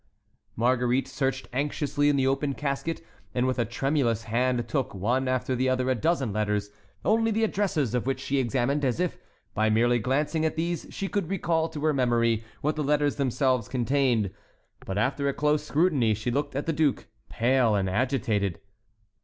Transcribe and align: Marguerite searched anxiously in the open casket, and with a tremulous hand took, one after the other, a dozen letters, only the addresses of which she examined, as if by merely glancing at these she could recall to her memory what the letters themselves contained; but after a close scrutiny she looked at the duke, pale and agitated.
Marguerite 0.55 1.07
searched 1.07 1.47
anxiously 1.53 2.09
in 2.09 2.15
the 2.15 2.25
open 2.25 2.55
casket, 2.55 3.05
and 3.35 3.45
with 3.45 3.59
a 3.59 3.65
tremulous 3.65 4.23
hand 4.23 4.67
took, 4.67 4.95
one 4.95 5.27
after 5.27 5.53
the 5.55 5.69
other, 5.69 5.91
a 5.91 5.93
dozen 5.93 6.33
letters, 6.33 6.71
only 7.05 7.29
the 7.29 7.43
addresses 7.43 7.93
of 7.93 8.07
which 8.07 8.19
she 8.19 8.39
examined, 8.39 8.83
as 8.83 8.99
if 8.99 9.19
by 9.53 9.69
merely 9.69 9.99
glancing 9.99 10.43
at 10.43 10.55
these 10.55 10.87
she 10.89 11.07
could 11.07 11.29
recall 11.29 11.69
to 11.69 11.83
her 11.83 11.93
memory 11.93 12.43
what 12.61 12.75
the 12.75 12.83
letters 12.83 13.17
themselves 13.17 13.67
contained; 13.67 14.31
but 14.87 14.97
after 14.97 15.27
a 15.29 15.33
close 15.35 15.63
scrutiny 15.65 16.15
she 16.15 16.31
looked 16.31 16.55
at 16.55 16.65
the 16.65 16.73
duke, 16.73 17.05
pale 17.29 17.75
and 17.75 17.87
agitated. 17.87 18.59